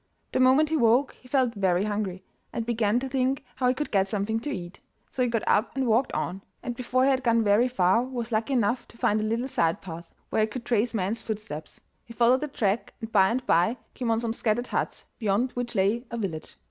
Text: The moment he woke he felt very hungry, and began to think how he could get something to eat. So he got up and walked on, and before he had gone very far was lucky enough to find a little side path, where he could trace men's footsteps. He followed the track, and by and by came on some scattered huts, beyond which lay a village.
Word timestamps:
The 0.31 0.39
moment 0.39 0.69
he 0.69 0.77
woke 0.77 1.13
he 1.21 1.27
felt 1.27 1.53
very 1.53 1.83
hungry, 1.83 2.23
and 2.51 2.65
began 2.65 2.99
to 3.01 3.07
think 3.07 3.43
how 3.57 3.67
he 3.67 3.75
could 3.75 3.91
get 3.91 4.07
something 4.09 4.39
to 4.39 4.49
eat. 4.49 4.79
So 5.11 5.21
he 5.21 5.29
got 5.29 5.43
up 5.45 5.75
and 5.75 5.85
walked 5.85 6.11
on, 6.13 6.41
and 6.63 6.75
before 6.75 7.03
he 7.03 7.11
had 7.11 7.21
gone 7.21 7.43
very 7.43 7.67
far 7.67 8.01
was 8.01 8.31
lucky 8.31 8.53
enough 8.53 8.87
to 8.87 8.97
find 8.97 9.21
a 9.21 9.23
little 9.23 9.47
side 9.47 9.79
path, 9.79 10.11
where 10.31 10.41
he 10.41 10.47
could 10.47 10.65
trace 10.65 10.95
men's 10.95 11.21
footsteps. 11.21 11.81
He 12.03 12.13
followed 12.13 12.41
the 12.41 12.47
track, 12.47 12.95
and 12.99 13.11
by 13.11 13.29
and 13.29 13.45
by 13.45 13.77
came 13.93 14.09
on 14.09 14.19
some 14.19 14.33
scattered 14.33 14.65
huts, 14.65 15.05
beyond 15.19 15.51
which 15.51 15.75
lay 15.75 16.03
a 16.09 16.17
village. 16.17 16.55